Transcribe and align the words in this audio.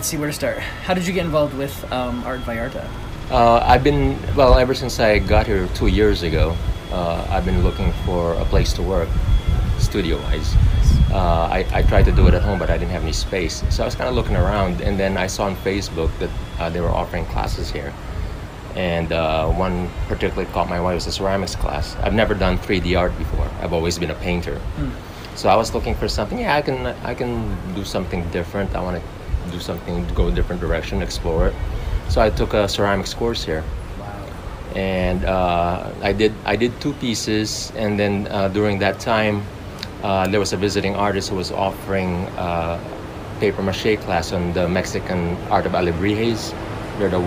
let's 0.00 0.08
see 0.08 0.16
where 0.16 0.28
to 0.28 0.32
start. 0.32 0.56
How 0.56 0.94
did 0.94 1.06
you 1.06 1.12
get 1.12 1.26
involved 1.26 1.54
with 1.58 1.76
um, 1.92 2.24
Art 2.24 2.40
Vallarta? 2.40 2.88
Uh, 3.30 3.62
I've 3.62 3.84
been 3.84 4.16
well 4.34 4.54
ever 4.54 4.72
since 4.72 4.98
I 4.98 5.18
got 5.18 5.46
here 5.46 5.68
two 5.74 5.88
years 5.88 6.22
ago. 6.22 6.56
Uh, 6.90 7.26
I've 7.28 7.44
been 7.44 7.62
looking 7.62 7.92
for 8.06 8.32
a 8.32 8.46
place 8.46 8.72
to 8.76 8.82
work, 8.82 9.10
studio-wise. 9.78 10.56
Uh, 11.12 11.50
I, 11.52 11.66
I 11.70 11.82
tried 11.82 12.06
to 12.06 12.12
do 12.12 12.26
it 12.28 12.32
at 12.32 12.40
home, 12.40 12.58
but 12.58 12.70
I 12.70 12.78
didn't 12.78 12.92
have 12.92 13.02
any 13.02 13.12
space. 13.12 13.62
So 13.68 13.82
I 13.82 13.84
was 13.84 13.94
kind 13.94 14.08
of 14.08 14.14
looking 14.14 14.36
around, 14.36 14.80
and 14.80 14.98
then 14.98 15.18
I 15.18 15.26
saw 15.26 15.44
on 15.44 15.54
Facebook 15.56 16.10
that 16.18 16.30
uh, 16.58 16.70
they 16.70 16.80
were 16.80 16.88
offering 16.88 17.26
classes 17.26 17.70
here. 17.70 17.92
And 18.76 19.12
uh, 19.12 19.48
one 19.50 19.90
particularly 20.08 20.50
caught 20.50 20.70
my 20.70 20.78
eye 20.78 20.94
was 20.94 21.06
a 21.06 21.12
ceramics 21.12 21.56
class. 21.56 21.94
I've 21.96 22.14
never 22.14 22.32
done 22.32 22.56
3D 22.56 22.98
art 22.98 23.18
before. 23.18 23.50
I've 23.60 23.74
always 23.74 23.98
been 23.98 24.10
a 24.10 24.14
painter. 24.14 24.58
So 25.34 25.50
I 25.50 25.56
was 25.56 25.74
looking 25.74 25.94
for 25.94 26.08
something. 26.08 26.38
Yeah, 26.38 26.56
I 26.56 26.62
can 26.62 26.86
I 27.04 27.14
can 27.14 27.54
do 27.74 27.84
something 27.84 28.26
different. 28.30 28.74
I 28.74 28.82
want 28.82 28.96
to 28.96 29.19
do 29.50 29.60
something 29.60 30.06
go 30.14 30.28
a 30.28 30.30
different 30.32 30.60
direction, 30.60 31.02
explore 31.02 31.48
it. 31.48 31.54
So 32.08 32.20
I 32.20 32.30
took 32.30 32.54
a 32.54 32.68
ceramics 32.68 33.14
course 33.14 33.44
here 33.44 33.62
Wow. 33.98 34.26
and 34.74 35.24
uh, 35.24 35.90
I 36.02 36.12
did 36.12 36.32
I 36.44 36.56
did 36.56 36.78
two 36.80 36.92
pieces, 36.94 37.72
and 37.76 37.98
then 37.98 38.26
uh, 38.30 38.48
during 38.48 38.78
that 38.80 39.00
time, 39.00 39.42
uh, 40.02 40.26
there 40.28 40.40
was 40.40 40.52
a 40.52 40.56
visiting 40.56 40.94
artist 40.96 41.28
who 41.30 41.36
was 41.36 41.50
offering 41.52 42.26
uh, 42.38 42.78
paper 43.40 43.62
mache 43.62 43.96
class 44.00 44.32
on 44.32 44.52
the 44.52 44.68
Mexican 44.68 45.36
art 45.50 45.66
of 45.66 45.72
alebrijes. 45.72 46.52
They're 46.98 47.08
the 47.10 47.20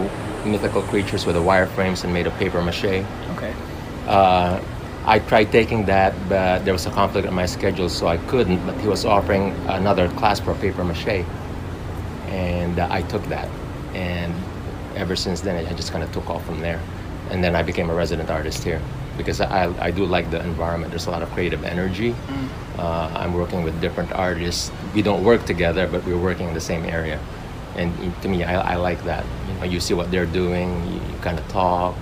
mythical 0.45 0.81
creatures 0.83 1.25
with 1.25 1.35
the 1.35 1.41
wireframes 1.41 2.03
and 2.03 2.13
made 2.13 2.27
of 2.27 2.33
paper 2.37 2.61
mache. 2.61 3.05
Okay. 3.37 3.53
Uh, 4.07 4.59
I 5.05 5.19
tried 5.19 5.51
taking 5.51 5.85
that, 5.85 6.13
but 6.29 6.63
there 6.63 6.73
was 6.73 6.85
a 6.85 6.91
conflict 6.91 7.27
in 7.27 7.33
my 7.33 7.45
schedule, 7.45 7.89
so 7.89 8.07
I 8.07 8.17
couldn't. 8.27 8.65
But 8.65 8.75
he 8.79 8.87
was 8.87 9.05
offering 9.05 9.51
another 9.67 10.07
class 10.09 10.39
for 10.39 10.53
paper 10.55 10.83
mache, 10.83 11.25
and 12.33 12.79
uh, 12.79 12.87
I 12.89 13.03
took 13.03 13.23
that. 13.25 13.47
And 13.93 14.33
ever 14.95 15.15
since 15.15 15.41
then, 15.41 15.65
I 15.65 15.73
just 15.73 15.91
kind 15.91 16.03
of 16.03 16.11
took 16.11 16.29
off 16.29 16.43
from 16.45 16.59
there. 16.59 16.81
And 17.29 17.43
then 17.43 17.55
I 17.55 17.63
became 17.63 17.89
a 17.89 17.93
resident 17.93 18.29
artist 18.29 18.63
here 18.63 18.81
because 19.17 19.39
I, 19.39 19.71
I 19.79 19.91
do 19.91 20.05
like 20.05 20.31
the 20.31 20.43
environment. 20.43 20.91
There's 20.91 21.05
a 21.05 21.11
lot 21.11 21.21
of 21.21 21.29
creative 21.31 21.63
energy. 21.63 22.15
Uh, 22.77 23.11
I'm 23.15 23.33
working 23.33 23.63
with 23.63 23.79
different 23.79 24.11
artists. 24.11 24.71
We 24.95 25.03
don't 25.03 25.23
work 25.23 25.45
together, 25.45 25.87
but 25.87 26.03
we're 26.05 26.17
working 26.17 26.47
in 26.47 26.53
the 26.55 26.61
same 26.61 26.85
area. 26.85 27.19
And 27.75 27.89
to 28.23 28.27
me, 28.27 28.43
I, 28.43 28.73
I 28.73 28.75
like 28.75 29.03
that. 29.03 29.25
You 29.47 29.53
know, 29.55 29.63
you 29.63 29.79
see 29.79 29.93
what 29.93 30.09
they're 30.09 30.25
doing, 30.25 30.69
you, 30.87 30.95
you 30.95 31.17
kind 31.21 31.37
of 31.37 31.47
talk, 31.49 31.95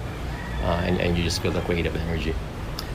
uh, 0.63 0.83
and, 0.85 0.99
and 0.99 1.17
you 1.17 1.23
just 1.23 1.41
feel 1.41 1.51
the 1.51 1.61
creative 1.61 1.95
energy. 1.95 2.33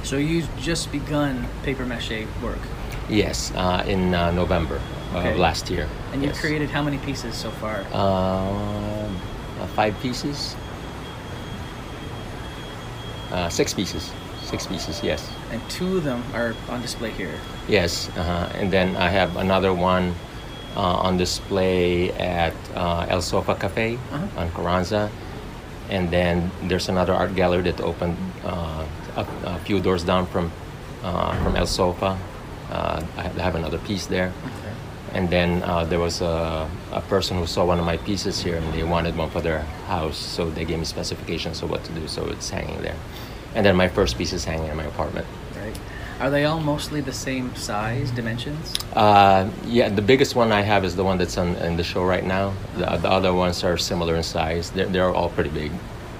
So 0.03 0.17
you've 0.17 0.49
just 0.59 0.93
begun 0.93 1.47
paper 1.63 1.85
mache 1.85 2.27
work, 2.43 2.61
Yes, 3.09 3.53
uh, 3.55 3.85
in 3.87 4.15
uh, 4.15 4.33
November 4.33 4.81
Okay. 5.19 5.33
of 5.33 5.39
last 5.39 5.71
year. 5.71 5.89
and 6.13 6.23
you've 6.23 6.33
Yes. 6.33 6.41
created 6.41 6.69
how 6.71 6.83
many 6.83 6.99
pieces 6.99 7.35
so 7.35 7.51
far? 7.51 7.81
Um, 7.93 9.17
uh, 9.61 9.67
five 9.75 9.95
pieces. 10.03 10.57
Uh, 13.33 13.49
six 13.49 13.75
pieces. 13.75 14.13
Six 14.45 14.67
pieces. 14.67 15.03
Yes. 15.03 15.29
and 15.51 15.61
two 15.71 15.97
of 15.99 16.05
them 16.05 16.23
are 16.35 16.55
on 16.69 16.83
display 16.83 17.11
here. 17.11 17.35
Yes. 17.69 18.09
Uh, 18.17 18.51
and 18.59 18.71
then 18.73 18.97
I 18.97 19.09
have 19.11 19.37
another 19.37 19.73
one 19.73 20.15
uh, 20.77 21.07
on 21.07 21.17
display 21.17 22.11
at 22.19 22.53
uh, 22.75 23.07
El 23.09 23.23
Sofa 23.23 23.55
Cafe 23.55 23.95
Uh-huh. 24.13 24.41
on 24.41 24.51
Carranza. 24.53 25.09
And 25.89 26.11
then 26.11 26.51
there's 26.67 26.89
another 26.89 27.15
art 27.15 27.35
gallery 27.37 27.63
that 27.71 27.81
opened 27.81 28.17
uh, 28.45 28.85
a, 29.17 29.25
a 29.47 29.59
few 29.65 29.79
doors 29.81 30.03
down 30.05 30.27
from 30.27 30.51
uh, 31.05 31.33
from 31.43 31.55
El 31.57 31.67
Sofa. 31.67 32.19
Uh, 32.71 33.01
I 33.17 33.23
have- 33.23 33.39
I 33.39 33.43
have 33.43 33.55
another 33.55 33.79
piece 33.79 34.07
there. 34.07 34.33
Okay. 34.45 34.75
And 35.17 35.31
then 35.31 35.63
uh, 35.63 35.85
there 35.85 35.99
was 35.99 36.21
a, 36.21 36.69
a 36.93 37.01
person 37.01 37.39
who 37.39 37.47
saw 37.47 37.65
one 37.65 37.79
of 37.79 37.87
my 37.87 37.97
pieces 37.97 38.43
here 38.43 38.57
and 38.57 38.75
they 38.75 38.83
wanted 38.83 39.17
one 39.17 39.31
for 39.31 39.41
their 39.41 39.61
house. 39.89 40.19
So 40.19 40.51
they 40.51 40.67
gave 40.67 40.79
me 40.79 40.85
specifications 40.85 41.63
of 41.63 41.71
what 41.71 41.83
to 41.85 41.93
do. 41.93 42.07
So 42.07 42.27
it's 42.27 42.51
hanging 42.51 42.83
there. 42.83 42.97
And 43.55 43.65
then 43.65 43.77
my 43.77 43.89
first 43.89 44.19
piece 44.19 44.35
is 44.35 44.45
hanging 44.45 44.69
in 44.69 44.77
my 44.77 44.85
apartment. 44.85 45.27
Right. 45.57 45.75
Are 46.21 46.29
they 46.29 46.45
all 46.45 46.61
mostly 46.61 47.01
the 47.01 47.15
same 47.15 47.57
size, 47.57 48.11
dimensions? 48.11 48.75
Uh, 48.93 49.49
yeah, 49.65 49.89
the 49.89 50.03
biggest 50.03 50.37
one 50.37 50.53
I 50.53 50.61
have 50.61 50.85
is 50.85 50.95
the 50.95 51.05
one 51.05 51.17
that's 51.17 51.39
on, 51.39 51.57
in 51.57 51.79
the 51.79 51.85
show 51.85 52.05
right 52.05 52.25
now. 52.25 52.53
The, 52.75 52.85
the 52.99 53.09
other 53.09 53.33
ones 53.33 53.65
are 53.65 53.79
similar 53.79 54.17
in 54.17 54.23
size. 54.23 54.71
They're, 54.71 54.87
they're 54.87 55.15
all 55.15 55.31
pretty 55.31 55.51
big. 55.51 55.73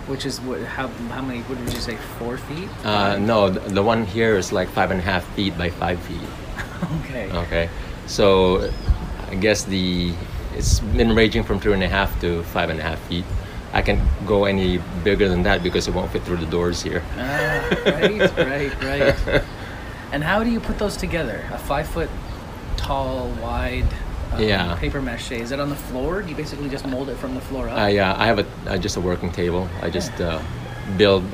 Which 0.09 0.25
is 0.25 0.41
what? 0.41 0.63
How 0.63 0.87
how 1.11 1.21
many? 1.21 1.41
What 1.43 1.59
did 1.59 1.75
you 1.75 1.81
say? 1.81 1.97
Four 2.19 2.39
feet? 2.39 2.69
Uh, 2.85 3.19
no, 3.19 3.51
the, 3.51 3.61
the 3.75 3.83
one 3.83 4.07
here 4.07 4.37
is 4.37 4.53
like 4.53 4.69
five 4.69 4.93
and 4.93 5.01
a 5.01 5.03
half 5.03 5.25
feet 5.35 5.59
by 5.59 5.69
five 5.69 6.01
feet. 6.01 6.21
Okay. 7.07 7.31
Okay, 7.33 7.71
so 8.07 8.71
I 9.31 9.35
guess 9.35 9.65
the 9.65 10.13
it's 10.57 10.81
been 10.81 11.15
ranging 11.15 11.43
from 11.43 11.61
three 11.61 11.75
and 11.75 11.83
a 11.83 11.89
half 11.89 12.19
to 12.21 12.43
five 12.45 12.71
and 12.71 12.81
a 12.81 12.83
half 12.83 12.99
feet. 13.09 13.25
I 13.73 13.83
can't 13.83 14.01
go 14.27 14.45
any 14.47 14.79
bigger 15.05 15.29
than 15.29 15.43
that 15.43 15.63
because 15.63 15.87
it 15.89 15.95
won't 15.95 16.11
fit 16.11 16.23
through 16.23 16.39
the 16.39 16.47
doors 16.47 16.83
here. 16.83 17.03
Ah, 17.19 17.69
right, 17.87 18.37
right, 18.39 18.83
right. 18.83 19.43
And 20.13 20.23
how 20.23 20.45
do 20.45 20.51
you 20.51 20.61
put 20.61 20.79
those 20.79 20.97
together? 20.97 21.45
A 21.53 21.59
five 21.59 21.87
foot 21.89 22.09
tall, 22.77 23.29
wide 23.43 23.85
um, 24.33 24.41
Yeah. 24.41 24.77
paper 24.77 25.03
mache. 25.03 25.33
Is 25.33 25.51
it 25.51 25.59
on 25.61 25.69
the 25.69 25.77
floor? 25.77 26.23
Do 26.23 26.31
you 26.31 26.37
basically 26.37 26.69
just 26.69 26.87
mold 26.87 27.09
it 27.11 27.17
from 27.17 27.35
the 27.35 27.41
floor 27.41 27.69
up? 27.69 27.77
I 27.77 27.99
uh, 27.99 28.15
I 28.17 28.27
have 28.27 28.39
a 28.39 28.47
uh, 28.71 28.79
just 28.79 28.97
a 28.97 29.01
working 29.01 29.33
table. 29.33 29.69
I 29.83 29.91
just 29.91 30.19
uh, 30.21 30.41
build. 30.97 31.25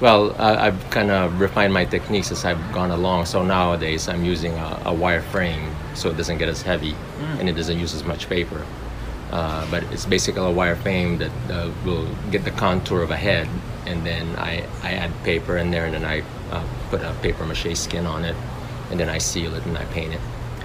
Well, 0.00 0.36
I, 0.38 0.68
I've 0.68 0.90
kind 0.90 1.10
of 1.10 1.40
refined 1.40 1.72
my 1.72 1.84
techniques 1.86 2.30
as 2.30 2.44
I've 2.44 2.60
gone 2.72 2.90
along. 2.92 3.24
So 3.26 3.42
nowadays 3.42 4.08
I'm 4.08 4.24
using 4.24 4.52
a, 4.54 4.82
a 4.84 4.92
wire 4.94 5.22
frame 5.22 5.74
so 5.98 6.08
it 6.10 6.16
doesn't 6.16 6.38
get 6.38 6.48
as 6.48 6.62
heavy 6.62 6.94
and 7.38 7.48
it 7.48 7.54
doesn't 7.54 7.78
use 7.78 7.94
as 7.94 8.04
much 8.04 8.28
paper. 8.28 8.64
Uh, 9.30 9.66
but 9.70 9.82
it's 9.92 10.06
basically 10.06 10.40
a 10.42 10.50
wire 10.50 10.76
frame 10.76 11.18
that 11.18 11.30
uh, 11.50 11.70
will 11.84 12.06
get 12.30 12.44
the 12.44 12.50
contour 12.52 13.02
of 13.02 13.10
a 13.10 13.16
head, 13.16 13.46
and 13.84 14.06
then 14.06 14.24
I, 14.36 14.64
I 14.82 14.92
add 14.94 15.10
paper 15.22 15.58
in 15.58 15.70
there, 15.70 15.84
and 15.84 15.92
then 15.92 16.04
I 16.06 16.22
uh, 16.50 16.64
put 16.88 17.02
a 17.02 17.12
paper 17.20 17.44
mache 17.44 17.76
skin 17.76 18.06
on 18.06 18.24
it, 18.24 18.34
and 18.90 18.98
then 18.98 19.10
I 19.10 19.18
seal 19.18 19.54
it 19.54 19.66
and 19.66 19.76
I 19.76 19.84
paint 19.86 20.14
it. 20.14 20.20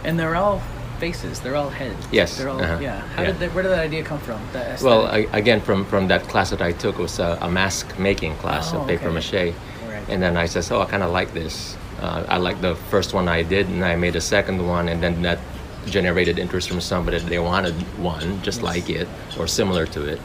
and 0.06 0.18
they're 0.18 0.38
all 0.38 0.62
faces. 1.00 1.42
They're 1.42 1.58
all 1.58 1.70
heads. 1.70 2.08
Yes, 2.10 2.38
They're 2.38 2.48
all 2.48 2.62
uh-huh, 2.62 2.80
yeah. 2.80 3.02
How 3.16 3.24
yeah. 3.24 3.32
did 3.32 3.40
that, 3.40 3.54
where 3.54 3.64
did 3.64 3.72
that 3.74 3.80
idea 3.80 4.04
come 4.04 4.20
from? 4.20 4.40
Well. 4.82 5.08
I, 5.08 5.28
again, 5.34 5.60
from, 5.60 5.84
from 5.84 6.08
that 6.08 6.24
class 6.30 6.50
that 6.52 6.62
I 6.62 6.72
took 6.72 6.98
was 7.00 7.20
a, 7.20 7.38
a 7.42 7.50
mask 7.50 8.00
making 8.00 8.36
class 8.38 8.74
Oh, 8.74 8.80
of 8.82 8.88
paper 8.88 9.10
okay. 9.10 9.14
mache, 9.16 9.54
Right. 9.90 10.08
and 10.08 10.24
then 10.24 10.38
I 10.38 10.46
said, 10.46 10.64
"Oh, 10.72 10.80
I 10.80 10.86
kind 10.86 11.04
of 11.04 11.12
like 11.12 11.34
this. 11.34 11.76
Uh, 12.02 12.26
I 12.28 12.38
like 12.38 12.60
the 12.62 12.76
first 12.90 13.14
one 13.14 13.28
I 13.28 13.44
did, 13.44 13.68
and 13.70 13.84
I 13.86 13.96
made 13.96 14.16
a 14.16 14.22
second 14.22 14.66
one, 14.68 14.90
and 14.90 15.02
then 15.02 15.22
that 15.24 15.40
generated 15.86 16.40
interest 16.40 16.70
from 16.70 16.80
somebody 16.82 17.18
that 17.20 17.28
they 17.30 17.40
wanted 17.40 17.74
one 18.02 18.42
just 18.42 18.62
Yes. 18.62 18.64
like 18.64 18.90
it 18.90 19.08
or 19.38 19.48
similar 19.48 19.86
to 19.88 20.06
it. 20.06 20.20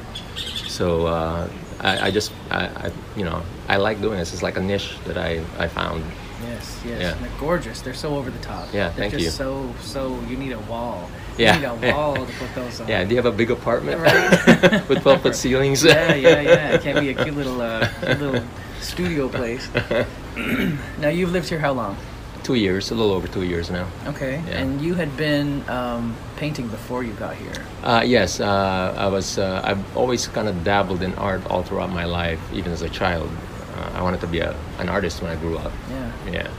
So 0.69 1.07
uh, 1.07 1.49
I, 1.81 2.07
I 2.07 2.11
just, 2.11 2.33
I, 2.51 2.67
I, 2.67 2.91
you 3.17 3.25
know, 3.25 3.43
I 3.69 3.77
like 3.77 4.01
doing 4.01 4.19
this. 4.19 4.33
It's 4.33 4.43
like 4.43 4.57
a 4.57 4.61
niche 4.62 4.97
that 5.07 5.19
I, 5.19 5.43
I 5.59 5.67
found. 5.69 6.05
Yes, 6.45 6.81
yes. 6.87 7.01
Yeah. 7.01 7.15
They're 7.15 7.41
gorgeous. 7.41 7.83
They're 7.83 7.95
so 7.95 8.15
over 8.17 8.31
the 8.31 8.39
top. 8.39 8.69
Yeah, 8.73 8.91
they're 8.91 9.11
thank 9.11 9.12
just 9.15 9.25
you. 9.25 9.31
so 9.31 9.75
so 9.81 10.21
you 10.28 10.37
need 10.37 10.53
a 10.53 10.61
wall. 10.71 11.11
Yeah. 11.37 11.55
You 11.57 11.77
need 11.77 11.89
a 11.91 11.93
wall 11.97 12.15
to 12.15 12.33
put 12.39 12.55
those 12.55 12.81
on. 12.81 12.87
Yeah, 12.87 13.03
do 13.03 13.11
you 13.11 13.17
have 13.17 13.27
a 13.27 13.33
big 13.37 13.51
apartment 13.51 14.01
Right. 14.01 14.89
with 14.89 15.03
12 15.03 15.23
foot 15.23 15.34
ceilings? 15.45 15.83
yeah, 15.83 16.15
yeah, 16.15 16.41
yeah. 16.41 16.71
It 16.75 16.83
can't 16.83 17.01
be 17.01 17.09
a 17.11 17.15
cute 17.25 17.34
little 17.37 17.61
uh, 17.61 17.89
cute 18.05 18.21
little 18.21 18.43
studio 18.81 19.28
place. 19.39 19.69
now 20.99 21.09
you've 21.09 21.33
lived 21.33 21.49
here 21.49 21.59
how 21.59 21.72
long? 21.72 21.97
two 22.44 22.55
years, 22.55 22.91
a 22.91 22.94
little 22.94 23.12
over 23.12 23.28
two 23.28 23.43
years 23.43 23.71
now. 23.71 23.87
Okay. 24.06 24.43
Yeah. 24.47 24.59
And 24.61 24.81
you 24.81 24.94
had 24.94 25.15
been 25.19 25.69
um, 25.69 26.16
painting 26.37 26.66
before 26.69 27.03
you 27.03 27.12
got 27.15 27.34
here. 27.37 27.53
Uh, 27.83 28.03
yes, 28.06 28.41
uh, 28.41 28.94
I 28.97 29.09
was. 29.09 29.39
Uh, 29.39 29.61
I've 29.62 29.97
always 29.97 30.27
kind 30.28 30.49
of 30.49 30.65
dabbled 30.65 31.03
in 31.03 31.12
art 31.16 31.44
all 31.50 31.62
throughout 31.62 31.91
my 31.91 32.06
life, 32.06 32.41
even 32.55 32.72
as 32.72 32.81
a 32.81 32.89
child. 32.89 33.28
Uh, 33.77 33.99
I 33.99 34.03
wanted 34.03 34.21
to 34.22 34.27
be 34.27 34.39
a, 34.39 34.56
an 34.78 34.89
artist 34.89 35.21
when 35.21 35.31
I 35.31 35.37
grew 35.37 35.59
up. 35.59 35.72
Yeah. 35.91 36.12
Yeah. 36.33 36.50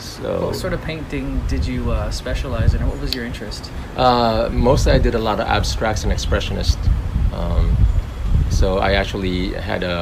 So 0.00 0.46
What 0.46 0.56
sort 0.56 0.72
of 0.72 0.82
painting 0.82 1.40
did 1.46 1.64
you 1.64 1.92
uh, 1.92 2.10
specialize 2.10 2.74
in, 2.74 2.82
or 2.82 2.86
what 2.86 3.00
was 3.00 3.14
your 3.14 3.24
interest? 3.24 3.70
uh, 3.96 4.48
mostly 4.50 4.90
I 4.92 4.98
did 4.98 5.14
a 5.14 5.20
lot 5.20 5.38
of 5.38 5.46
abstracts 5.46 6.02
and 6.02 6.12
expressionist. 6.12 6.78
Um, 7.32 7.76
so 8.58 8.66
I 8.88 8.90
actually 9.02 9.40
had 9.70 9.82
a 9.94 9.96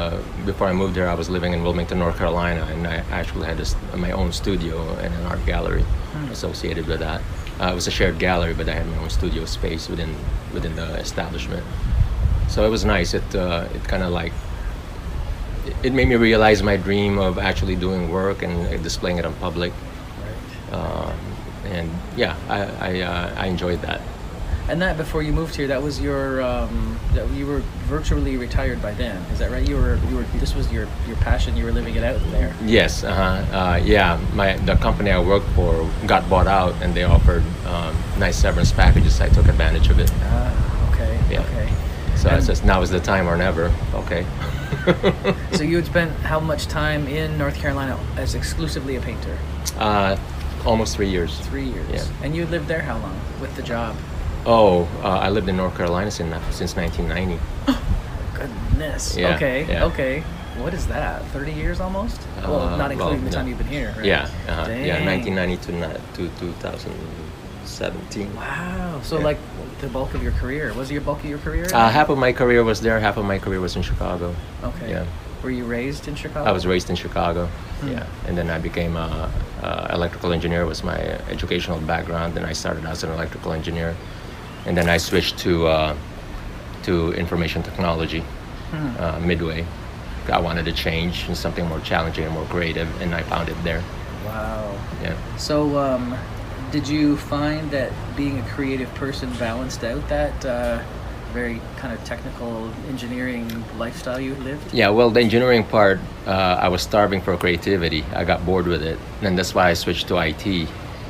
before 0.51 0.67
I 0.69 0.73
moved 0.83 0.95
here. 0.97 1.09
I 1.15 1.15
was 1.23 1.29
living 1.37 1.53
in 1.57 1.61
Wilmington, 1.67 1.99
North 1.99 2.19
Carolina, 2.19 2.63
and 2.73 2.87
I 2.87 2.97
actually 3.21 3.47
had 3.51 3.59
this, 3.63 3.75
my 4.07 4.13
own 4.21 4.33
studio 4.33 4.77
and 5.05 5.13
an 5.19 5.25
art 5.33 5.45
gallery 5.53 5.85
Hmm. 6.15 6.31
associated 6.37 6.85
with 6.87 7.01
that. 7.01 7.21
Uh, 7.61 7.73
it 7.73 7.75
was 7.81 7.87
a 7.87 7.91
shared 7.99 8.19
gallery, 8.19 8.55
but 8.61 8.67
I 8.69 8.75
had 8.81 8.87
my 8.95 8.99
own 9.03 9.11
studio 9.11 9.45
space 9.45 9.85
within 9.93 10.13
within 10.55 10.75
the 10.77 10.89
establishment. 11.07 11.65
So 12.49 12.59
it 12.69 12.71
was 12.77 12.85
nice. 12.85 13.11
It 13.21 13.29
uh, 13.35 13.77
it 13.77 13.83
kind 13.93 14.03
of 14.07 14.11
like 14.21 14.33
it- 15.83 15.93
made 15.93 16.09
me 16.09 16.17
realize 16.17 16.63
my 16.63 16.77
dream 16.77 17.19
of 17.19 17.39
actually 17.39 17.77
doing 17.77 18.03
work 18.11 18.43
and 18.43 18.55
displaying 18.83 19.19
it 19.19 19.25
in 19.25 19.33
public. 19.47 19.73
Right. 20.23 20.79
Um, 20.79 21.13
and 21.77 21.89
yeah, 22.17 22.35
I 22.49 22.59
I, 22.89 22.91
uh, 23.13 23.43
I 23.43 23.47
enjoyed 23.55 23.81
that. 23.83 24.01
And 24.69 24.83
that 24.83 24.97
before 24.97 25.23
you 25.23 25.33
moved 25.33 25.55
here, 25.55 25.69
that 25.69 25.81
was 25.81 26.01
your 26.01 26.43
um, 26.43 26.99
that 27.15 27.31
you 27.31 27.47
were 27.47 27.61
virtually 27.87 28.37
retired 28.37 28.83
by 28.83 28.93
then. 28.95 29.17
Is 29.31 29.39
that 29.39 29.51
right? 29.53 29.67
You 29.67 29.77
were 29.77 29.97
you 30.11 30.17
were 30.17 30.23
this 30.41 30.55
was 30.57 30.71
your 30.73 30.89
your 31.07 31.17
passion. 31.19 31.57
You 31.57 31.65
were 31.67 31.73
living 31.73 31.95
it 31.95 32.03
out 32.03 32.21
there. 32.33 32.53
Yes, 32.65 33.05
uh-huh. 33.05 33.57
uh, 33.57 33.77
yeah. 33.77 34.21
My 34.35 34.57
the 34.57 34.75
company 34.77 35.11
I 35.13 35.21
worked 35.21 35.47
for 35.51 35.89
got 36.07 36.29
bought 36.29 36.49
out, 36.49 36.75
and 36.83 36.95
they 36.95 37.05
offered 37.05 37.45
um, 37.67 37.97
nice 38.19 38.37
severance 38.37 38.73
packages. 38.73 39.21
I 39.21 39.29
took 39.29 39.47
advantage 39.47 39.89
of 39.89 40.01
it. 40.01 40.11
Ah, 40.15 40.93
okay. 40.93 41.17
Yeah. 41.31 41.43
Okay. 41.43 41.73
So 42.17 42.29
I 42.29 42.35
And- 42.35 42.45
says 42.45 42.65
now 42.65 42.83
is 42.83 42.91
the 42.91 42.99
time 43.01 43.29
or 43.29 43.37
never. 43.37 43.73
Okay. 43.95 44.27
So 45.53 45.63
you 45.63 45.77
had 45.77 45.87
spent 45.87 46.11
how 46.23 46.41
much 46.41 46.67
time 46.67 47.07
in 47.07 47.39
North 47.39 47.57
Carolina 47.57 47.99
as 48.17 48.35
exclusively 48.35 48.97
a 48.97 49.01
painter? 49.01 49.39
uh, 49.79 50.17
almost 50.67 50.97
three 50.97 51.09
years. 51.09 51.39
Three 51.47 51.65
years. 51.65 51.89
Yeah. 51.91 52.05
And 52.25 52.35
you 52.35 52.47
lived 52.47 52.67
there 52.67 52.83
how 52.83 52.99
long 52.99 53.19
with 53.41 53.55
the 53.57 53.63
job? 53.63 53.95
Oh, 54.47 54.85
uh, 55.03 55.09
I 55.09 55.29
lived 55.31 55.49
in 55.49 55.57
North 55.57 55.77
Carolina 55.77 56.11
since 56.11 56.33
since 56.55 56.77
1990. 56.77 57.43
Goodness. 58.35 59.17
Yeah, 59.17 59.35
okay. 59.35 59.67
yeah. 59.69 59.85
Okay. 59.87 60.21
What 60.59 60.73
is 60.73 60.87
that? 60.87 61.23
Thirty 61.33 61.53
years 61.53 61.81
almost? 61.81 62.21
well, 62.43 62.61
Uh, 62.61 62.77
not 62.77 62.91
including 62.93 63.21
well, 63.23 63.25
the 63.31 63.37
time 63.37 63.45
no. 63.45 63.49
you've 63.51 63.59
been 63.59 63.67
here. 63.67 63.93
Right? 63.97 64.07
Yeah, 64.07 64.29
uh, 64.49 64.69
yeah, 64.71 65.05
1990 65.05 65.57
to, 66.17 66.29
to 66.29 66.39
2017. 66.41 68.35
Wow. 68.37 69.01
So 69.03 69.19
Yeah. 69.19 69.25
like 69.25 69.39
the 69.81 69.89
bulk 69.89 70.15
of 70.15 70.23
your 70.23 70.33
career 70.33 70.73
was 70.75 70.91
your 70.91 71.03
bulk 71.03 71.19
of 71.21 71.27
your 71.29 71.39
career? 71.39 71.67
Uh, 71.75 71.91
half 71.91 72.09
of 72.09 72.17
my 72.17 72.33
career 72.33 72.65
was 72.65 72.81
there, 72.81 72.99
half 73.01 73.17
of 73.19 73.25
my 73.27 73.39
career 73.39 73.61
was 73.61 73.77
in 73.77 73.83
Chicago. 73.83 74.35
Okay. 74.63 74.91
Yeah. 74.91 75.05
Were 75.43 75.51
you 75.51 75.65
raised 75.67 76.09
in 76.09 76.15
Chicago? 76.15 76.49
I 76.49 76.53
was 76.53 76.67
raised 76.67 76.89
in 76.89 76.97
Chicago. 76.97 77.47
Hmm. 77.81 77.89
Yeah, 77.93 78.07
and 78.27 78.39
then 78.39 78.49
I 78.49 78.59
became 78.59 78.97
a, 78.97 79.31
a 79.63 79.91
electrical 79.93 80.33
engineer 80.33 80.65
was 80.65 80.83
my 80.83 80.99
educational 81.29 81.79
background. 81.81 82.37
and 82.39 82.47
I 82.47 82.55
started 82.55 82.87
as 82.87 83.05
an 83.05 83.11
electrical 83.11 83.53
engineer, 83.53 83.95
and 84.67 84.77
then 84.77 84.89
I 84.89 84.99
switched 84.99 85.39
to 85.39 85.67
uh, 85.67 85.97
to 86.83 87.13
information 87.15 87.63
technology 87.63 88.23
Hmm. 88.71 88.97
uh, 88.99 89.21
midway. 89.21 89.65
I 90.29 90.41
wanted 90.41 90.65
to 90.65 90.73
change 90.73 91.25
and 91.29 91.37
something 91.37 91.65
more 91.69 91.79
challenging 91.81 92.25
and 92.25 92.35
more 92.35 92.45
creative, 92.47 92.89
and 93.01 93.15
I 93.15 93.23
found 93.23 93.49
it 93.49 93.57
there. 93.63 93.81
Wow. 94.25 94.77
Yeah. 95.01 95.15
So, 95.37 95.79
um, 95.79 96.17
did 96.73 96.89
you 96.89 97.17
find 97.17 97.71
that 97.71 97.93
being 98.17 98.41
a 98.41 98.43
creative 98.49 98.93
person 98.95 99.31
balanced 99.39 99.85
out 99.85 100.09
that 100.09 100.45
uh, 100.45 100.83
very 101.33 101.61
kind 101.77 101.95
of 101.95 102.03
technical 102.05 102.69
engineering 102.89 103.47
lifestyle 103.79 104.19
you 104.19 104.35
lived? 104.35 104.75
Yeah, 104.75 104.89
well, 104.89 105.11
the 105.11 105.21
engineering 105.21 105.63
part, 105.63 106.01
uh, 106.27 106.59
I 106.61 106.69
was 106.69 106.83
starving 106.83 107.21
for 107.21 107.37
creativity. 107.37 108.05
I 108.15 108.25
got 108.25 108.45
bored 108.45 108.67
with 108.67 108.83
it, 108.83 108.99
and 109.23 109.39
that's 109.39 109.55
why 109.55 109.71
I 109.71 109.75
switched 109.75 110.09
to 110.09 110.17
IT, 110.17 110.69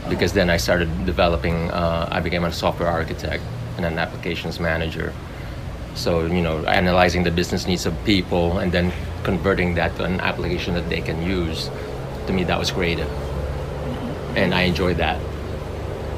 because 0.08 0.32
then 0.32 0.50
I 0.50 0.56
started 0.56 0.88
developing. 1.06 1.70
Uh, 1.70 2.08
I 2.10 2.20
became 2.20 2.44
a 2.44 2.52
software 2.52 2.88
architect 2.88 3.42
and 3.76 3.84
an 3.84 3.98
applications 3.98 4.60
manager. 4.60 5.12
So 5.94 6.26
you 6.26 6.42
know, 6.42 6.64
analyzing 6.66 7.24
the 7.24 7.30
business 7.30 7.66
needs 7.66 7.86
of 7.86 7.94
people 8.04 8.58
and 8.58 8.70
then 8.72 8.92
converting 9.24 9.74
that 9.74 9.96
to 9.96 10.04
an 10.04 10.20
application 10.20 10.74
that 10.74 10.88
they 10.88 11.00
can 11.00 11.22
use. 11.22 11.70
To 12.26 12.32
me, 12.32 12.44
that 12.44 12.58
was 12.58 12.70
creative, 12.70 13.08
and 14.36 14.52
I 14.52 14.62
enjoyed 14.62 14.96
that. 14.96 15.20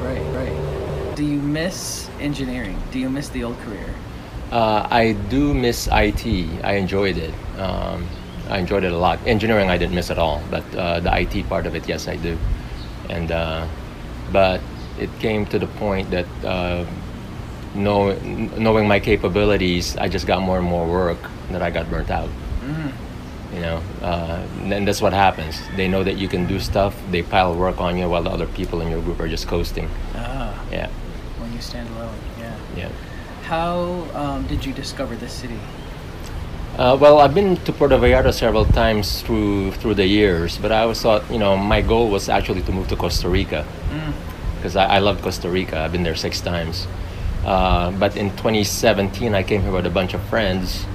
Right, 0.01 0.23
right. 0.33 1.17
Do 1.17 1.25
you 1.25 1.39
miss 1.39 2.09
engineering? 2.19 2.81
Do 2.93 2.99
you 2.99 3.11
miss 3.11 3.29
the 3.29 3.45
old 3.45 3.59
career? 3.61 3.95
Uh, 4.51 4.87
I 4.91 5.13
do 5.29 5.53
miss 5.53 5.89
IT. 5.93 6.25
I 6.65 6.75
enjoyed 6.75 7.19
it. 7.19 7.35
Um, 7.59 8.09
I 8.49 8.59
enjoyed 8.59 8.85
it 8.85 8.93
a 8.93 8.97
lot. 8.97 9.19
Engineering, 9.27 9.69
I 9.69 9.77
didn't 9.77 9.95
miss 9.95 10.11
at 10.11 10.19
all, 10.19 10.43
but 10.51 10.65
uh, 10.75 11.01
the 11.01 11.21
IT 11.21 11.47
part 11.49 11.67
of 11.67 11.75
it, 11.75 11.87
yes, 11.87 12.09
I 12.09 12.17
do. 12.17 12.39
And 13.09 13.31
uh, 13.31 13.67
but 14.33 14.61
it 14.99 15.11
came 15.21 15.47
to 15.47 15.59
the 15.59 15.67
point 15.67 16.11
that 16.11 16.27
uh, 16.45 16.85
know, 17.75 18.13
knowing 18.59 18.89
my 18.89 19.01
capabilities, 19.01 19.97
I 19.97 20.09
just 20.09 20.27
got 20.27 20.43
more 20.43 20.59
and 20.59 20.67
more 20.67 20.87
work 20.87 21.19
that 21.51 21.63
I 21.63 21.71
got 21.71 21.91
burnt 21.91 22.11
out. 22.11 22.29
Mm. 22.61 22.93
You 23.55 23.61
know, 23.61 23.83
uh, 24.03 24.47
and 24.65 24.87
that's 24.87 25.01
what 25.01 25.13
happens. 25.13 25.59
They 25.77 25.89
know 25.89 26.05
that 26.05 26.19
you 26.19 26.29
can 26.29 26.47
do 26.47 26.61
stuff. 26.61 26.95
They 27.11 27.23
pile 27.23 27.55
work 27.55 27.81
on 27.81 27.97
you 27.97 28.09
while 28.09 28.23
the 28.23 28.31
other 28.31 28.47
people 28.47 28.83
in 28.83 28.91
your 28.91 29.01
group 29.01 29.21
are 29.21 29.29
just 29.29 29.49
coasting. 29.49 29.89
Ah, 30.15 30.53
Yeah, 30.71 30.89
when 31.39 31.53
you 31.55 31.61
stand 31.61 31.89
alone. 31.97 32.15
Yeah. 32.39 32.57
yeah. 32.77 32.89
How 33.45 34.07
um, 34.13 34.47
did 34.47 34.67
you 34.67 34.75
discover 34.75 35.17
this 35.17 35.33
city? 35.33 35.59
Uh, 36.79 36.97
well, 37.01 37.19
I've 37.19 37.35
been 37.35 37.57
to 37.65 37.73
Puerto 37.73 37.99
Vallarta 37.99 38.33
several 38.33 38.65
times 38.65 39.23
through 39.23 39.73
through 39.73 39.95
the 39.95 40.07
years, 40.07 40.59
but 40.59 40.71
I 40.71 40.83
always 40.83 41.03
thought, 41.03 41.29
you 41.29 41.39
know, 41.39 41.57
my 41.57 41.81
goal 41.83 42.09
was 42.09 42.29
actually 42.29 42.63
to 42.63 42.73
move 42.73 42.87
to 42.89 42.97
Costa 42.97 43.29
Rica 43.29 43.67
Mm. 43.91 44.13
because 44.57 44.77
I, 44.77 44.85
I 44.85 44.99
loved 45.01 45.23
Costa 45.23 45.49
Rica. 45.51 45.81
I've 45.81 45.91
been 45.91 46.05
there 46.05 46.15
six 46.15 46.41
times. 46.41 46.87
Uh, 47.45 47.91
but 47.99 48.17
in 48.17 48.31
2017, 48.37 49.35
I 49.35 49.43
came 49.43 49.63
here 49.63 49.73
with 49.73 49.87
a 49.87 49.91
bunch 49.91 50.15
of 50.15 50.23
friends, 50.29 50.87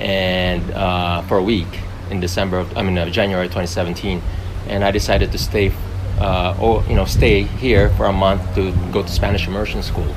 and 0.00 0.62
uh, 0.72 1.22
for 1.22 1.38
a 1.38 1.42
week 1.42 1.80
in 2.10 2.20
December, 2.20 2.58
of, 2.58 2.76
I 2.76 2.82
mean 2.82 2.98
uh, 2.98 3.08
January 3.08 3.46
2017, 3.46 4.20
and 4.68 4.84
I 4.84 4.90
decided 4.90 5.32
to 5.32 5.38
stay, 5.38 5.72
uh, 6.20 6.56
or 6.60 6.84
you 6.90 6.94
know, 6.94 7.06
stay 7.06 7.44
here 7.44 7.88
for 7.96 8.04
a 8.04 8.12
month 8.12 8.42
to 8.56 8.72
go 8.92 9.02
to 9.02 9.08
Spanish 9.08 9.46
immersion 9.46 9.82
school. 9.82 10.12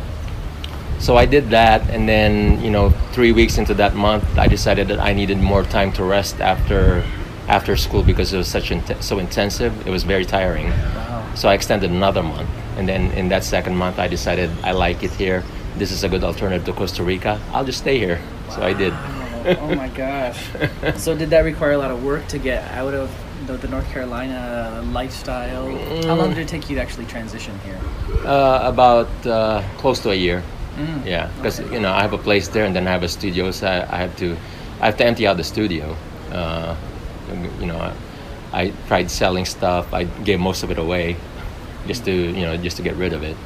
So 1.00 1.16
I 1.16 1.26
did 1.26 1.50
that, 1.52 1.90
and 1.90 2.08
then 2.08 2.62
you 2.62 2.72
know, 2.72 2.92
three 3.16 3.32
weeks 3.32 3.58
into 3.58 3.74
that 3.74 3.96
month, 3.96 4.26
I 4.38 4.48
decided 4.48 4.90
that 4.90 5.00
I 5.00 5.14
needed 5.14 5.38
more 5.38 5.64
time 5.64 5.94
to 5.94 6.04
rest 6.04 6.42
after 6.42 7.02
after 7.48 7.78
school 7.78 8.04
because 8.04 8.34
it 8.34 8.38
was 8.38 8.50
such 8.50 8.72
int- 8.72 9.02
so 9.02 9.20
intensive. 9.20 9.72
It 9.88 9.92
was 9.92 10.04
very 10.04 10.26
tiring. 10.26 10.68
Wow. 10.70 11.32
So 11.34 11.48
I 11.48 11.54
extended 11.54 11.92
another 11.92 12.22
month, 12.22 12.50
and 12.78 12.90
then 12.90 13.12
in 13.14 13.30
that 13.30 13.46
second 13.46 13.78
month, 13.78 14.00
I 14.00 14.10
decided 14.10 14.50
I 14.64 14.74
like 14.74 15.02
it 15.02 15.12
here. 15.12 15.44
This 15.78 15.92
is 15.92 16.04
a 16.04 16.10
good 16.10 16.26
alternative 16.26 16.66
to 16.66 16.74
Costa 16.74 17.04
Rica. 17.04 17.40
I'll 17.54 17.64
just 17.64 17.80
stay 17.80 17.98
here. 18.00 18.20
So 18.50 18.62
I 18.62 18.74
did. 18.74 18.94
Oh 19.64 19.74
my 19.76 19.88
gosh. 19.88 20.40
So 21.06 21.16
did 21.16 21.30
that 21.30 21.46
require 21.46 21.72
a 21.72 21.78
lot 21.78 21.92
of 21.92 22.04
work 22.04 22.28
to 22.30 22.38
get 22.38 22.64
out 22.72 22.94
of 22.94 23.10
the, 23.48 23.54
the 23.58 23.68
North 23.70 23.88
Carolina 23.94 24.84
lifestyle? 24.92 25.68
How 26.04 26.16
long 26.16 26.30
did 26.34 26.40
it 26.40 26.50
take 26.50 26.70
you 26.70 26.76
to 26.76 26.82
actually 26.82 27.06
transition 27.06 27.58
here? 27.60 27.80
Uh, 28.26 28.74
about 28.74 29.10
uh, 29.26 29.62
close 29.78 30.00
to 30.02 30.10
a 30.12 30.16
year. 30.16 30.44
Mm. 30.78 31.06
Yeah, 31.06 31.30
because 31.38 31.60
Okay. 31.60 31.74
you 31.74 31.80
know 31.80 31.92
I 31.94 32.02
have 32.02 32.14
a 32.14 32.18
place 32.18 32.48
there, 32.50 32.66
and 32.66 32.76
then 32.76 32.88
I 32.88 32.92
have 32.92 33.04
a 33.04 33.08
studio, 33.10 33.52
so 33.52 33.68
I, 33.68 33.96
I 33.96 33.98
have 33.98 34.16
to, 34.18 34.36
I 34.82 34.86
have 34.88 34.98
to 34.98 35.06
empty 35.06 35.26
out 35.28 35.38
the 35.38 35.44
studio. 35.44 35.96
Uh, 36.32 36.76
you 37.60 37.66
know, 37.66 37.78
I, 37.78 37.94
I 38.54 38.74
tried 38.88 39.10
selling 39.10 39.46
stuff. 39.46 39.94
I 39.94 40.04
gave 40.26 40.40
most 40.40 40.64
of 40.64 40.72
it 40.72 40.78
away, 40.78 41.16
just 41.88 42.04
to 42.06 42.12
you 42.12 42.42
know 42.46 42.58
just 42.58 42.78
to 42.78 42.84
get 42.84 42.96
rid 42.96 43.14
of 43.14 43.24
it, 43.24 43.38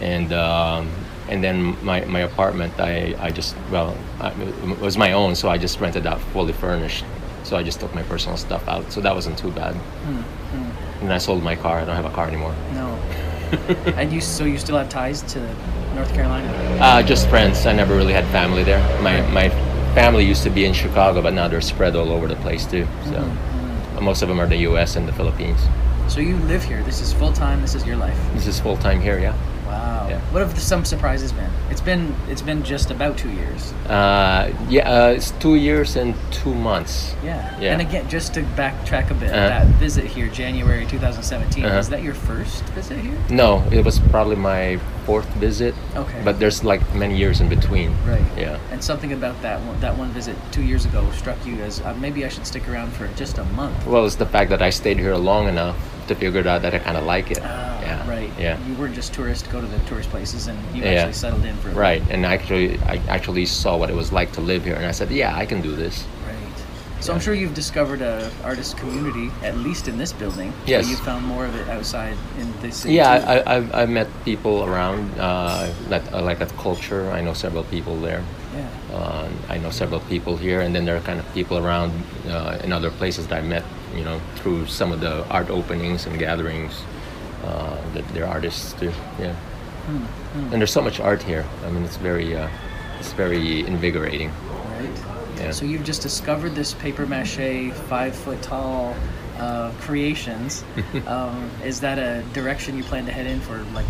and 0.00 0.32
um, 0.32 0.88
and 1.28 1.42
then 1.42 1.76
my, 1.84 2.04
my 2.04 2.20
apartment 2.20 2.72
I, 2.78 3.14
I 3.18 3.30
just 3.30 3.56
well 3.70 3.96
I, 4.20 4.30
it 4.72 4.78
was 4.80 4.96
my 4.96 5.12
own, 5.12 5.34
so 5.34 5.48
I 5.48 5.58
just 5.58 5.80
rented 5.80 6.06
out 6.06 6.20
fully 6.32 6.52
furnished. 6.52 7.04
So 7.44 7.56
I 7.56 7.64
just 7.64 7.80
took 7.80 7.92
my 7.92 8.04
personal 8.04 8.36
stuff 8.36 8.66
out, 8.68 8.92
so 8.92 9.00
that 9.00 9.14
wasn't 9.14 9.36
too 9.36 9.50
bad. 9.50 9.74
Mm, 9.74 10.22
mm. 10.22 11.02
And 11.02 11.12
I 11.12 11.18
sold 11.18 11.42
my 11.42 11.56
car. 11.56 11.80
I 11.80 11.84
don't 11.84 11.96
have 11.96 12.04
a 12.04 12.14
car 12.14 12.28
anymore. 12.28 12.54
No. 12.72 12.96
and 13.96 14.12
you 14.12 14.20
so 14.20 14.44
you 14.44 14.58
still 14.58 14.76
have 14.76 14.88
ties 14.88 15.22
to 15.22 15.40
North 15.94 16.12
Carolina? 16.14 16.48
Uh, 16.80 17.02
just 17.02 17.28
friends. 17.28 17.66
I 17.66 17.72
never 17.72 17.94
really 17.94 18.12
had 18.12 18.24
family 18.26 18.64
there. 18.64 18.80
My 19.02 19.20
my 19.30 19.48
family 19.94 20.24
used 20.24 20.42
to 20.44 20.50
be 20.50 20.64
in 20.64 20.72
Chicago, 20.72 21.20
but 21.22 21.34
now 21.34 21.48
they're 21.48 21.60
spread 21.60 21.96
all 21.96 22.10
over 22.10 22.28
the 22.28 22.36
place 22.36 22.66
too. 22.66 22.86
So 23.04 23.12
Mhm, 23.12 24.02
most 24.02 24.22
of 24.22 24.28
them 24.28 24.40
are 24.40 24.46
the 24.46 24.68
U.S. 24.68 24.96
and 24.96 25.06
the 25.06 25.12
Philippines. 25.12 25.60
So 26.08 26.20
you 26.20 26.36
live 26.48 26.64
here. 26.64 26.82
This 26.82 27.00
is 27.00 27.12
full 27.12 27.32
time. 27.32 27.60
This 27.60 27.74
is 27.74 27.86
your 27.86 27.96
life. 27.96 28.18
This 28.34 28.46
is 28.46 28.58
full 28.60 28.76
time 28.76 29.00
here, 29.00 29.18
yeah. 29.18 29.34
Yeah. 30.12 30.20
What 30.32 30.42
have 30.42 30.58
some 30.58 30.84
surprises 30.84 31.32
been? 31.32 31.50
It's 31.70 31.80
been 31.80 32.14
it's 32.28 32.42
been 32.42 32.62
just 32.62 32.90
about 32.90 33.16
two 33.16 33.30
years. 33.30 33.72
Uh, 33.88 34.52
yeah, 34.68 34.90
uh, 34.90 35.08
it's 35.16 35.30
two 35.40 35.54
years 35.54 35.96
and 35.96 36.14
two 36.30 36.54
months. 36.54 37.14
Yeah. 37.24 37.58
Yeah. 37.60 37.72
And 37.72 37.80
again, 37.80 38.08
just 38.10 38.34
to 38.34 38.42
backtrack 38.56 39.10
a 39.10 39.14
bit, 39.14 39.30
Uh-huh. 39.30 39.48
that 39.48 39.66
visit 39.80 40.04
here, 40.04 40.28
January 40.28 40.84
2017, 40.86 41.64
Uh-huh. 41.64 41.78
is 41.78 41.88
that 41.88 42.02
your 42.02 42.14
first 42.14 42.62
visit 42.74 42.98
here? 42.98 43.16
No, 43.30 43.62
it 43.70 43.84
was 43.84 43.98
probably 44.10 44.36
my 44.36 44.78
fourth 45.06 45.28
visit. 45.40 45.74
Okay. 45.96 46.20
But 46.24 46.38
there's 46.38 46.62
like 46.62 46.82
many 46.94 47.16
years 47.16 47.40
in 47.40 47.48
between. 47.48 47.90
Right. 48.06 48.22
Yeah. 48.36 48.58
And 48.70 48.84
something 48.84 49.12
about 49.12 49.40
that 49.42 49.60
one, 49.66 49.80
that 49.80 49.96
one 49.96 50.10
visit 50.12 50.36
two 50.50 50.62
years 50.62 50.84
ago 50.84 51.00
struck 51.16 51.38
you 51.46 51.54
as 51.64 51.80
uh, 51.80 51.94
maybe 52.00 52.26
I 52.26 52.28
should 52.28 52.46
stick 52.46 52.68
around 52.68 52.92
for 52.92 53.08
just 53.16 53.38
a 53.38 53.44
month. 53.56 53.86
Well, 53.86 54.04
it's 54.06 54.16
the 54.16 54.26
fact 54.36 54.50
that 54.50 54.60
I 54.62 54.70
stayed 54.70 54.98
here 54.98 55.16
long 55.16 55.48
enough 55.48 55.76
to 56.08 56.14
figure 56.14 56.46
out 56.48 56.62
that 56.62 56.74
I 56.74 56.78
kind 56.78 56.96
of 56.96 57.04
like 57.04 57.30
it. 57.30 57.38
Ah, 57.42 57.80
yeah. 57.80 58.08
Right. 58.08 58.30
Yeah. 58.38 58.58
You 58.66 58.74
weren't 58.74 58.94
just 58.94 59.12
tourists 59.14 59.46
go 59.48 59.60
to 59.60 59.66
the 59.66 59.78
tourist 59.88 60.10
places, 60.10 60.46
and 60.48 60.58
you 60.74 60.82
Yeah. 60.82 60.90
actually 60.92 61.12
settled 61.14 61.44
in 61.44 61.56
for 61.56 61.70
a 61.70 61.74
Right, 61.74 62.02
and 62.10 62.24
actually, 62.26 62.78
I 62.86 63.00
actually 63.08 63.46
saw 63.46 63.76
what 63.76 63.90
it 63.90 63.96
was 63.96 64.12
like 64.12 64.32
to 64.32 64.40
live 64.40 64.64
here, 64.64 64.74
and 64.76 64.86
I 64.86 64.92
said, 64.92 65.10
"Yeah, 65.10 65.34
I 65.36 65.46
can 65.46 65.60
do 65.62 65.74
this." 65.76 66.04
Right. 66.26 66.36
So 67.00 67.12
I'm 67.12 67.18
sure 67.20 67.34
you've 67.34 67.54
discovered 67.54 68.00
a 68.00 68.30
artist 68.44 68.76
community, 68.76 69.30
at 69.42 69.56
least 69.58 69.88
in 69.88 69.98
this 69.98 70.12
building. 70.12 70.52
Yes. 70.66 70.88
You 70.88 70.96
found 70.96 71.26
more 71.26 71.44
of 71.46 71.54
it 71.56 71.68
outside 71.68 72.16
in 72.40 72.52
this 72.62 72.76
city. 72.76 72.94
Yeah, 72.94 73.18
too. 73.18 73.26
I, 73.26 73.34
I, 73.34 73.56
I've, 73.56 73.74
I've 73.74 73.90
met 73.90 74.06
people 74.24 74.64
around 74.64 75.10
uh, 75.18 75.66
that 75.88 76.02
I 76.14 76.20
like 76.20 76.38
that 76.38 76.56
culture. 76.58 77.10
I 77.10 77.20
know 77.20 77.34
several 77.34 77.64
people 77.64 77.96
there. 78.00 78.22
yeah. 78.56 78.68
Uh, 78.96 79.26
I 79.48 79.58
know 79.58 79.70
several 79.70 80.00
people 80.00 80.36
here, 80.36 80.60
and 80.60 80.74
then 80.76 80.84
there 80.84 80.96
are 80.96 81.00
kind 81.00 81.18
of 81.18 81.26
people 81.34 81.56
around 81.58 81.90
uh, 82.28 82.58
in 82.62 82.70
other 82.72 82.90
places 82.90 83.26
that 83.28 83.38
I 83.38 83.42
met, 83.42 83.64
you 83.94 84.04
know, 84.04 84.20
through 84.36 84.66
some 84.66 84.92
of 84.92 85.00
the 85.00 85.26
art 85.28 85.50
openings 85.50 86.06
and 86.06 86.18
gatherings. 86.18 86.82
Uh, 87.44 87.76
that 87.94 88.06
they're 88.14 88.24
artists 88.28 88.72
do. 88.74 88.86
Yeah, 89.18 89.34
Hmm, 89.86 89.96
hmm. 89.96 90.52
and 90.52 90.62
there's 90.62 90.70
so 90.72 90.80
much 90.80 91.00
art 91.00 91.20
here. 91.24 91.44
I 91.66 91.70
mean, 91.72 91.82
it's 91.82 91.96
very, 91.96 92.36
uh, 92.36 92.48
it's 93.00 93.12
very 93.14 93.66
invigorating. 93.66 94.30
Right. 94.78 94.88
Yeah. 95.38 95.50
So 95.50 95.64
you've 95.64 95.82
just 95.82 96.02
discovered 96.02 96.54
this 96.54 96.72
paper 96.74 97.04
mache, 97.04 97.72
five 97.88 98.14
foot 98.14 98.40
tall 98.42 98.94
uh, 99.40 99.72
creations. 99.80 100.62
um, 101.08 101.50
is 101.64 101.80
that 101.80 101.98
a 101.98 102.22
direction 102.32 102.76
you 102.76 102.84
plan 102.84 103.06
to 103.06 103.12
head 103.12 103.26
in 103.26 103.40
for 103.40 103.58
like 103.74 103.86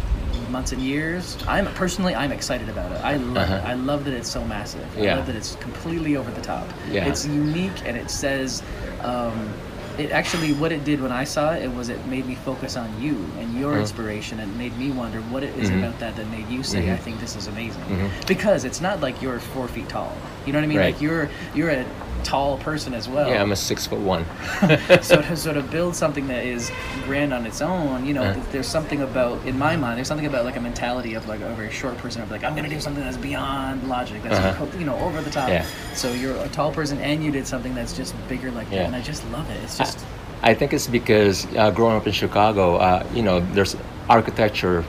months 0.48 0.72
and 0.72 0.80
years. 0.80 1.36
I'm 1.46 1.66
personally, 1.74 2.14
I'm 2.14 2.32
excited 2.32 2.70
about 2.70 2.90
it. 2.92 3.02
I 3.04 3.16
love. 3.16 3.36
Uh-huh. 3.50 3.62
I 3.66 3.74
love 3.74 4.06
that 4.06 4.14
it's 4.14 4.30
so 4.30 4.42
massive. 4.46 4.86
Yeah. 4.96 5.12
I 5.12 5.16
love 5.16 5.26
that 5.26 5.36
it's 5.36 5.56
completely 5.56 6.16
over 6.16 6.30
the 6.30 6.40
top. 6.42 6.66
Yeah. 6.90 7.06
It's 7.06 7.26
unique 7.26 7.82
and 7.84 7.98
it 7.98 8.10
says. 8.10 8.62
Um, 9.02 9.52
it 9.98 10.10
actually, 10.10 10.52
what 10.54 10.72
it 10.72 10.84
did 10.84 11.00
when 11.00 11.12
I 11.12 11.24
saw 11.24 11.52
it, 11.52 11.62
it 11.62 11.74
was 11.74 11.88
it 11.88 12.04
made 12.06 12.26
me 12.26 12.34
focus 12.34 12.76
on 12.76 12.88
you 13.00 13.16
and 13.38 13.54
your 13.58 13.74
Mhm. 13.74 13.80
inspiration, 13.80 14.40
and 14.40 14.56
made 14.58 14.76
me 14.78 14.90
wonder 14.90 15.20
what 15.22 15.42
it 15.42 15.56
is 15.58 15.70
Mhm. 15.70 15.78
about 15.80 15.98
that 16.00 16.16
that 16.16 16.30
made 16.30 16.48
you 16.48 16.62
say, 16.62 16.82
Mhm. 16.86 16.94
"I 16.94 16.96
think 16.96 17.20
this 17.20 17.36
is 17.36 17.46
amazing," 17.46 17.82
Mhm. 17.88 18.26
because 18.26 18.64
it's 18.64 18.80
not 18.80 19.00
like 19.00 19.20
you're 19.22 19.38
four 19.38 19.68
feet 19.68 19.88
tall. 19.88 20.12
You 20.46 20.52
know 20.52 20.58
what 20.58 20.64
I 20.64 20.68
mean? 20.68 20.78
Right. 20.78 20.94
Like 20.94 21.00
you're 21.02 21.28
you're 21.54 21.70
a 21.70 21.84
tall 22.22 22.58
person 22.58 22.94
as 22.94 23.08
well. 23.08 23.28
Yeah, 23.28 23.42
I'm 23.42 23.52
a 23.52 23.56
six 23.56 23.86
foot 23.86 24.00
one. 24.00 24.24
so 25.02 25.20
to 25.22 25.36
sort 25.46 25.56
of 25.56 25.70
build 25.70 25.94
something 25.96 26.26
that 26.28 26.44
is 26.44 26.70
grand 27.04 27.32
on 27.32 27.46
its 27.46 27.60
own, 27.60 28.04
you 28.06 28.14
know, 28.14 28.22
Uh. 28.22 28.34
th- 28.34 28.46
there's 28.52 28.66
something 28.66 29.02
about 29.02 29.44
in 29.46 29.58
my 29.58 29.76
mind. 29.76 29.96
There's 29.98 30.08
something 30.08 30.26
about 30.26 30.44
like 30.44 30.56
a 30.56 30.60
mentality 30.60 31.14
of 31.14 31.26
like 31.28 31.40
a 31.40 31.54
very 31.54 31.70
short 31.70 31.96
person 31.98 32.22
of 32.22 32.30
like 32.30 32.44
I'm 32.44 32.54
gonna 32.54 32.68
do 32.68 32.80
something 32.80 33.02
that's 33.02 33.16
beyond 33.16 33.88
logic, 33.88 34.22
that's 34.22 34.38
Uh-huh. 34.38 34.78
you 34.78 34.84
know 34.84 34.98
over 35.00 35.20
the 35.20 35.30
top. 35.30 35.48
Yeah. 35.48 35.64
So 35.94 36.12
you're 36.12 36.36
a 36.36 36.48
tall 36.48 36.72
person 36.72 36.98
and 36.98 37.22
you 37.24 37.30
did 37.30 37.46
something 37.46 37.74
that's 37.74 37.92
just 37.96 38.14
bigger 38.28 38.50
like 38.50 38.68
that, 38.70 38.76
Yeah. 38.76 38.82
and 38.86 38.96
I 38.96 39.00
just 39.00 39.24
love 39.30 39.48
it. 39.50 39.58
It's 39.64 39.78
just 39.78 39.98
I 40.42 40.54
think 40.54 40.72
it's 40.72 40.88
because 40.88 41.46
uh, 41.56 41.70
growing 41.70 41.96
up 41.96 42.06
in 42.06 42.12
Chicago, 42.12 42.76
uh, 42.76 43.06
you 43.14 43.22
know, 43.22 43.38
there's 43.52 43.76
architecture. 44.10 44.84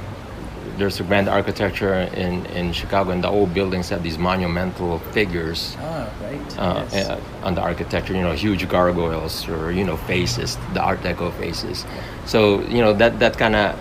There's 0.77 0.99
a 0.99 1.03
grand 1.03 1.29
architecture 1.29 1.93
in, 1.93 2.45
in 2.47 2.73
Chicago, 2.73 3.11
and 3.11 3.23
the 3.23 3.29
old 3.29 3.53
buildings 3.53 3.89
have 3.89 4.01
these 4.01 4.17
monumental 4.17 4.99
figures 5.11 5.77
oh 5.79 6.11
right. 6.21 6.59
uh, 6.59 6.85
yes. 6.91 7.09
uh, 7.09 7.21
on 7.43 7.55
the 7.55 7.61
architecture. 7.61 8.13
You 8.13 8.21
know, 8.21 8.33
huge 8.33 8.67
gargoyles 8.67 9.47
or 9.47 9.71
you 9.71 9.83
know 9.83 9.97
faces, 9.97 10.57
the 10.73 10.81
Art 10.81 11.01
Deco 11.01 11.31
faces. 11.37 11.85
So 12.25 12.61
you 12.63 12.81
know 12.81 12.93
that 12.93 13.19
that 13.19 13.37
kind 13.37 13.55
of 13.55 13.79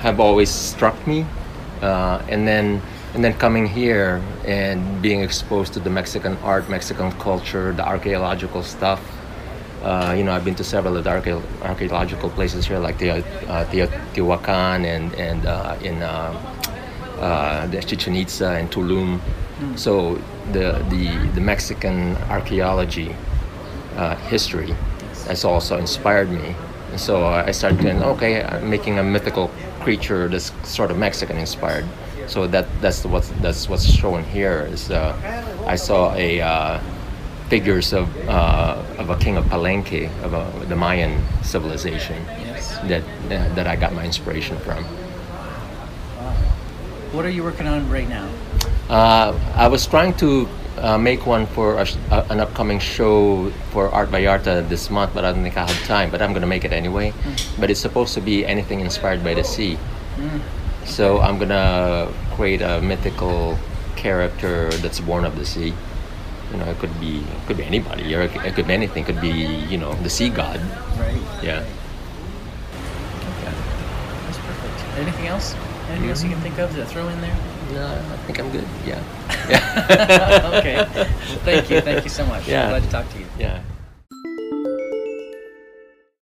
have 0.00 0.20
always 0.20 0.50
struck 0.50 1.06
me, 1.06 1.24
uh, 1.80 2.22
and 2.28 2.46
then 2.46 2.82
and 3.14 3.24
then 3.24 3.32
coming 3.34 3.66
here 3.66 4.22
and 4.44 5.00
being 5.00 5.22
exposed 5.22 5.72
to 5.72 5.80
the 5.80 5.88
Mexican 5.88 6.36
art, 6.42 6.68
Mexican 6.68 7.12
culture, 7.12 7.72
the 7.72 7.86
archaeological 7.86 8.62
stuff. 8.62 9.00
Uh, 9.86 10.12
you 10.18 10.24
know, 10.24 10.32
I've 10.32 10.44
been 10.44 10.56
to 10.56 10.64
several 10.64 10.96
of 10.96 11.04
the 11.04 11.10
archae- 11.10 11.62
archaeological 11.62 12.28
places 12.30 12.66
here, 12.66 12.80
like 12.80 12.98
the 12.98 13.10
uh, 13.10 13.64
Teotihuacan 13.70 14.84
and 14.84 15.14
and 15.14 15.46
uh, 15.46 15.76
in 15.80 16.02
uh, 16.02 16.34
uh, 17.20 17.66
the 17.68 17.80
Chichen 17.80 18.16
Itza 18.16 18.50
and 18.58 18.68
Tulum. 18.68 19.20
So 19.76 20.18
the 20.50 20.82
the 20.90 21.04
the 21.34 21.40
Mexican 21.40 22.16
archaeology 22.28 23.14
uh, 23.96 24.16
history 24.26 24.74
has 25.28 25.44
also 25.44 25.78
inspired 25.78 26.30
me. 26.30 26.56
And 26.90 27.00
so 27.00 27.24
I 27.24 27.52
started 27.52 27.80
going, 27.80 28.02
okay, 28.02 28.42
I'm 28.42 28.68
making 28.68 28.98
a 28.98 29.04
mythical 29.04 29.50
creature 29.86 30.26
that's 30.28 30.50
sort 30.68 30.90
of 30.90 30.98
Mexican 30.98 31.36
inspired. 31.38 31.86
So 32.26 32.48
that 32.48 32.66
that's 32.80 33.04
what's 33.06 33.30
that's 33.40 33.68
what's 33.68 33.86
shown 33.86 34.24
here. 34.24 34.66
Is 34.72 34.90
uh, 34.90 35.14
I 35.64 35.76
saw 35.76 36.12
a 36.14 36.40
uh, 36.40 36.80
figures 37.48 37.92
of 37.92 38.08
uh, 38.28 38.82
of 38.98 39.10
a 39.10 39.16
king 39.16 39.36
of 39.36 39.44
Palenque 39.46 40.10
of 40.22 40.34
uh, 40.34 40.50
the 40.66 40.76
Mayan 40.76 41.22
civilization 41.42 42.22
yes. 42.44 42.78
that 42.88 43.02
uh, 43.02 43.54
that 43.54 43.66
I 43.66 43.76
got 43.76 43.92
my 43.92 44.04
inspiration 44.04 44.58
from. 44.58 44.84
What 47.12 47.24
are 47.24 47.30
you 47.30 47.44
working 47.44 47.66
on 47.66 47.88
right 47.88 48.08
now? 48.08 48.28
Uh, 48.88 49.38
I 49.54 49.68
was 49.68 49.86
trying 49.86 50.14
to 50.18 50.48
uh, 50.78 50.98
make 50.98 51.26
one 51.26 51.46
for 51.46 51.78
a, 51.78 51.86
sh- 51.86 51.96
an 52.10 52.40
upcoming 52.40 52.78
show 52.78 53.50
for 53.70 53.88
Art 53.88 54.10
Vallarta 54.10 54.68
this 54.68 54.90
month, 54.90 55.14
but 55.14 55.24
I 55.24 55.32
don't 55.32 55.42
think 55.42 55.56
I 55.56 55.66
have 55.66 55.86
time. 55.86 56.10
But 56.10 56.20
I'm 56.20 56.30
going 56.30 56.42
to 56.42 56.48
make 56.48 56.64
it 56.64 56.72
anyway. 56.72 57.14
But 57.58 57.70
it's 57.70 57.80
supposed 57.80 58.14
to 58.14 58.20
be 58.20 58.44
anything 58.44 58.80
inspired 58.80 59.24
by 59.24 59.34
the 59.34 59.44
sea. 59.44 59.78
Mm. 60.16 60.40
So 60.84 61.20
I'm 61.20 61.38
going 61.38 61.50
to 61.50 62.12
create 62.34 62.60
a 62.60 62.80
mythical 62.82 63.56
character 63.96 64.70
that's 64.82 65.00
born 65.00 65.24
of 65.24 65.36
the 65.36 65.46
sea. 65.46 65.72
You 66.52 66.58
know, 66.58 66.70
it 66.70 66.78
could 66.78 67.00
be 67.00 67.18
it 67.18 67.46
could 67.46 67.56
be 67.56 67.64
anybody, 67.64 68.14
or 68.14 68.22
it 68.22 68.32
could, 68.32 68.44
it 68.44 68.54
could 68.54 68.66
be 68.66 68.74
anything. 68.74 69.02
It 69.02 69.06
could 69.06 69.20
be 69.20 69.30
you 69.30 69.78
know 69.78 69.94
the 69.94 70.10
sea 70.10 70.28
god. 70.28 70.60
Right. 70.98 71.20
Yeah. 71.42 71.64
Okay. 73.34 73.52
That's 74.26 74.38
perfect. 74.38 74.98
Anything 74.98 75.26
else? 75.26 75.54
Anything 75.90 76.10
else 76.10 76.22
you 76.22 76.30
can 76.30 76.38
mm-hmm. 76.38 76.54
think 76.54 76.58
of 76.58 76.74
to 76.74 76.86
throw 76.86 77.08
in 77.08 77.20
there? 77.20 77.36
No, 77.72 77.86
I 77.86 78.16
think 78.26 78.38
I'm 78.38 78.50
good. 78.50 78.66
Yeah. 78.86 79.02
Yeah. 79.48 80.50
okay. 80.58 80.76
Well, 80.76 81.04
thank 81.44 81.70
you. 81.70 81.80
Thank 81.80 82.04
you 82.04 82.10
so 82.10 82.24
much. 82.26 82.46
Yeah. 82.46 82.68
Glad 82.70 82.82
to 82.84 82.90
talk 82.90 83.10
to 83.10 83.18
you. 83.18 83.26
yeah. 83.38 83.62